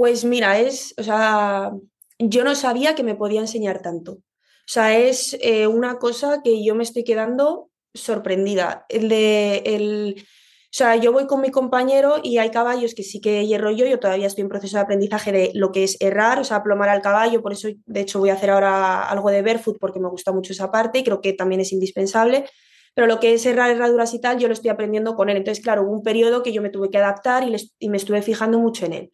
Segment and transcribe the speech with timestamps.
[0.00, 1.72] Pues mira, es, o sea,
[2.18, 4.12] yo no sabía que me podía enseñar tanto.
[4.12, 4.22] O
[4.64, 8.86] sea, es eh, una cosa que yo me estoy quedando sorprendida.
[8.88, 10.24] El de, el, o
[10.70, 14.00] sea, yo voy con mi compañero y hay caballos que sí que hierro yo, yo
[14.00, 17.02] todavía estoy en proceso de aprendizaje de lo que es errar, o sea, plomar al
[17.02, 20.32] caballo, por eso de hecho voy a hacer ahora algo de barefoot porque me gusta
[20.32, 22.46] mucho esa parte y creo que también es indispensable,
[22.94, 25.36] pero lo que es errar herraduras y tal, yo lo estoy aprendiendo con él.
[25.36, 28.22] Entonces, claro, hubo un periodo que yo me tuve que adaptar y, y me estuve
[28.22, 29.12] fijando mucho en él.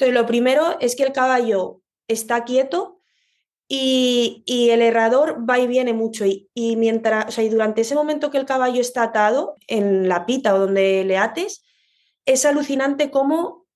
[0.00, 3.02] Entonces, lo primero es que el caballo está quieto
[3.68, 6.24] y, el herrador va y viene mucho.
[6.24, 10.24] Y, mientras, o sea, y durante ese momento que el caballo está atado en la
[10.24, 11.62] pita o donde le ates,
[12.24, 13.66] es alucinante cómo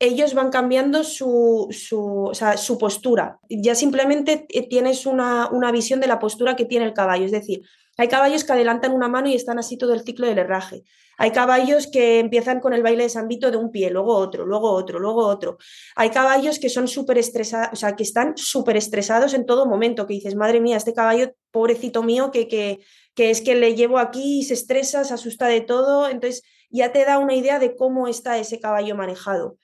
[0.00, 3.38] ellos van cambiando su, su, su postura.
[3.48, 7.24] Ya simplemente eh, tienes una, una visión de la postura que tiene el caballo.
[7.24, 7.62] Es decir,
[7.98, 10.82] hay caballos que adelantan una mano y están así todo el ciclo del herraje.
[11.18, 14.46] Hay caballos que empiezan con el baile de San Vito de un pie, luego otro,
[14.46, 15.58] luego otro, luego otro.
[15.94, 20.06] Hay caballos que son súper estresados, o sea, que están súper estresados en todo momento,
[20.06, 22.80] que dices, madre mía, este caballo, pobrecito mío, que, que,
[23.14, 26.08] que es que le llevo aquí y se estresa, se asusta de todo.
[26.08, 29.58] Entonces, ya te da una idea de cómo está ese caballo manejado.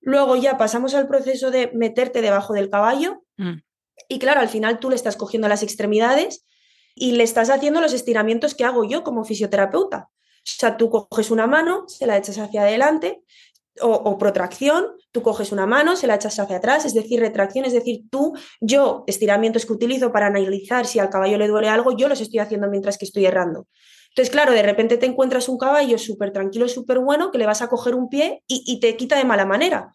[0.00, 3.24] Luego ya pasamos al proceso de meterte debajo del caballo.
[3.36, 3.58] Mm.
[4.08, 6.46] Y claro, al final tú le estás cogiendo las extremidades
[6.94, 10.08] y le estás haciendo los estiramientos que hago yo como fisioterapeuta.
[10.10, 13.22] O sea, tú coges una mano, se la echas hacia adelante,
[13.80, 17.72] o, protracción, tú coges una mano, se la echas hacia atrás, es decir, retracción, es
[17.72, 22.08] decir, tú, yo, estiramientos que utilizo para analizar si al caballo le duele algo, yo
[22.08, 23.66] los estoy haciendo mientras que estoy errando.
[24.10, 27.62] Entonces, claro, de repente te encuentras un caballo súper tranquilo, súper bueno, que le vas
[27.62, 29.94] a coger un pie y te quita de mala manera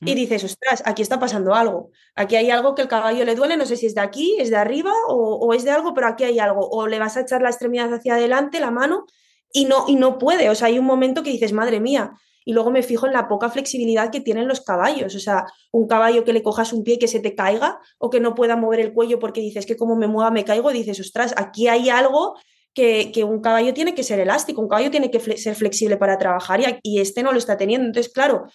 [0.00, 1.90] y dices, ostras, aquí está pasando algo.
[2.14, 4.50] Aquí hay algo que el caballo le duele, no sé si es de aquí, es
[4.50, 6.68] de arriba o, es de algo, pero aquí hay algo.
[6.68, 9.06] O le vas a echar la extremidad hacia adelante, la mano,
[9.52, 10.50] y no, y no puede.
[10.50, 12.12] O sea, hay un momento que dices, madre mía.
[12.46, 15.14] Y luego me fijo en la poca flexibilidad que tienen los caballos.
[15.14, 18.20] O sea, un caballo que le cojas un pie que se te caiga o que
[18.20, 21.32] no pueda mover el cuello porque dices que como me mueva me caigo, dices, ostras,
[21.38, 22.36] aquí hay algo
[22.74, 26.18] que, que, un caballo tiene que ser elástico, un caballo tiene que ser flexible para
[26.18, 27.86] trabajar y, y, este no lo está teniendo.
[27.86, 28.46] Entonces, claro,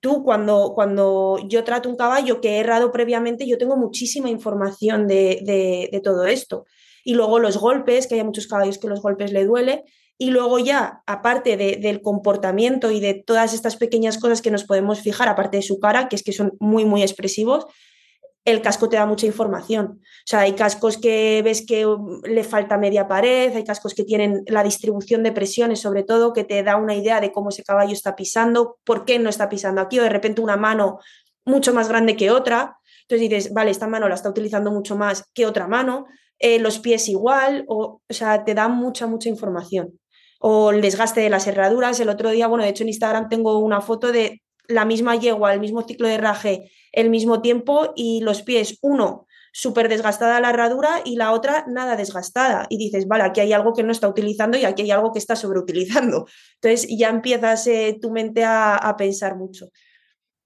[0.00, 5.06] tú cuando, cuando yo trato un caballo que he errado previamente, yo tengo muchísima información
[5.06, 5.40] de,
[5.90, 6.66] de, todo esto.
[7.04, 9.84] Y luego los golpes, que hay muchos caballos que los golpes le duele.
[10.18, 15.00] Y luego ya, aparte del comportamiento y de todas estas pequeñas cosas que nos podemos
[15.00, 17.66] fijar, aparte de su cara, que es que son muy, muy expresivos,
[18.46, 20.00] el casco te da mucha información.
[20.00, 24.04] O sea, hay cascos que ves que um, le falta media pared, hay cascos que
[24.04, 27.64] tienen la distribución de presiones, sobre todo, que te da una idea de cómo ese
[27.64, 31.00] caballo está pisando, por qué no está pisando aquí, o de repente una mano
[31.44, 32.78] mucho más grande que otra.
[33.02, 36.06] Entonces dices, vale, esta mano la está utilizando mucho más que otra mano,
[36.38, 39.98] eh, los pies igual, o, o sea, te da mucha, mucha información.
[40.38, 41.98] O el desgaste de las herraduras.
[41.98, 45.54] El otro día, bueno, de hecho en Instagram tengo una foto de la misma yegua,
[45.54, 50.50] el mismo ciclo de raje, el mismo tiempo y los pies, uno súper desgastada la
[50.50, 52.66] herradura y la otra nada desgastada.
[52.68, 55.18] Y dices, vale, aquí hay algo que no está utilizando y aquí hay algo que
[55.18, 56.26] está sobreutilizando.
[56.60, 59.70] Entonces ya empiezas eh, tu mente a, pensar mucho.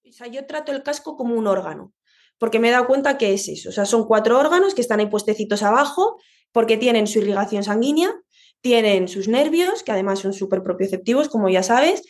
[0.09, 1.93] O sea, yo trato el casco como un órgano,
[2.39, 3.71] porque me he dado cuenta que es eso.
[3.71, 6.21] O sea, son cuatro órganos que están ahí puestecitos abajo,
[6.53, 8.15] porque tienen su irrigación sanguínea,
[8.61, 12.03] tienen sus nervios, que además son súper propioceptivos, como ya sabes,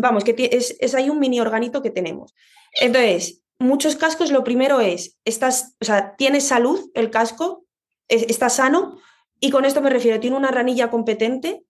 [0.00, 2.34] vamos, que es, es ahí un mini organito que tenemos.
[2.80, 7.64] Entonces, muchos cascos lo primero es, estás, o sea, tienes salud el casco,
[8.08, 8.98] está sano,
[9.40, 11.64] y con esto me refiero, tiene una ranilla competente,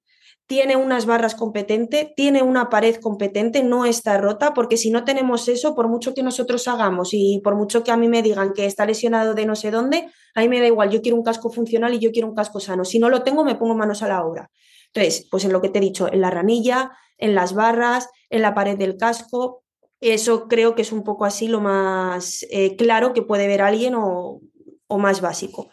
[0.46, 5.48] tiene unas barras competentes, tiene una pared competente, no está rota, porque si no tenemos
[5.48, 8.66] eso, por mucho que nosotros hagamos y por mucho que a mí me digan que
[8.66, 11.50] está lesionado de no sé dónde, a mí me da igual, yo quiero un casco
[11.50, 12.84] funcional y yo quiero un casco sano.
[12.84, 14.50] Si no lo tengo, me pongo manos a la obra.
[14.96, 18.40] Entonces, pues en lo que te he dicho, en la ranilla, en las barras, en
[18.42, 19.62] la pared del casco,
[20.00, 23.94] eso creo que es un poco así lo más eh, claro que puede ver alguien
[23.94, 24.40] o,
[24.86, 25.68] o, más básico.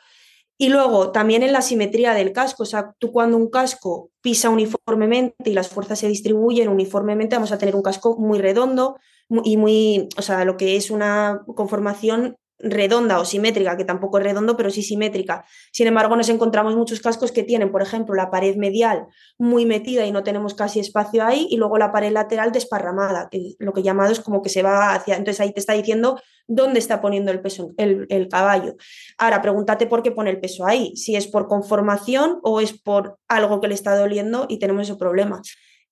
[0.58, 4.50] Y luego también en la simetría del casco, o sea, tú cuando un casco pisa
[4.50, 8.98] uniformemente y las fuerzas se distribuyen uniformemente, vamos a tener un casco muy redondo
[9.44, 14.24] y muy, o sea, lo que es una conformación redonda o simétrica, que tampoco es
[14.24, 15.46] redondo, pero sí simétrica.
[15.72, 19.08] Sin embargo, nos encontramos muchos cascos que tienen, por ejemplo, la pared medial
[19.38, 23.56] muy metida y no tenemos casi espacio ahí, y luego la pared lateral desparramada, que
[23.60, 25.16] lo que llamado es como que se va hacia.
[25.16, 28.76] Entonces ahí te está diciendo dónde está poniendo el peso el, el caballo.
[29.18, 33.20] Ahora, pregúntate por qué pone el peso ahí, si es por conformación o es por
[33.28, 35.42] algo que le está doliendo y tenemos ese problema.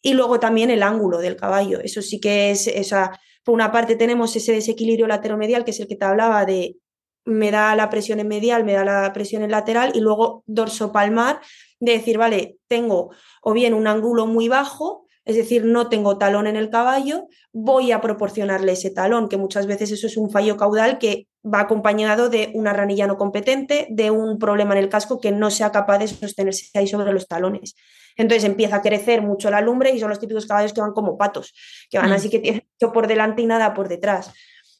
[0.01, 3.11] Y luego también el ángulo del caballo, eso sí que es, esa
[3.43, 6.77] por una parte tenemos ese desequilibrio lateromedial, que es el que te hablaba de
[7.23, 10.91] me da la presión en medial, me da la presión en lateral, y luego dorso
[10.91, 11.39] palmar,
[11.79, 13.11] de decir, vale, tengo
[13.43, 17.91] o bien un ángulo muy bajo es decir, no tengo talón en el caballo, voy
[17.91, 22.29] a proporcionarle ese talón, que muchas veces eso es un fallo caudal que va acompañado
[22.29, 25.99] de una ranilla no competente, de un problema en el casco que no sea capaz
[25.99, 27.75] de sostenerse ahí sobre los talones.
[28.15, 31.17] Entonces empieza a crecer mucho la lumbre y son los típicos caballos que van como
[31.17, 31.53] patos,
[31.89, 32.13] que van mm.
[32.13, 34.31] así que tienen mucho por delante y nada por detrás.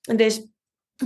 [0.08, 0.50] Entonces,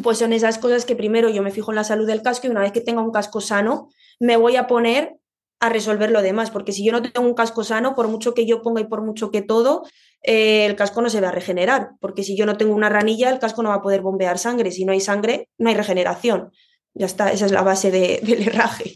[0.04, 2.50] pues son esas cosas que primero yo me fijo en la salud del casco y
[2.50, 5.16] una vez que tenga un casco sano, me voy a poner
[5.60, 8.46] a resolver lo demás, porque si yo no tengo un casco sano, por mucho que
[8.46, 9.84] yo ponga y por mucho que todo,
[10.22, 13.30] eh, el casco no se va a regenerar, porque si yo no tengo una ranilla,
[13.30, 16.52] el casco no va a poder bombear sangre, si no hay sangre, no hay regeneración.
[16.94, 18.96] Ya está, esa es la base del herraje.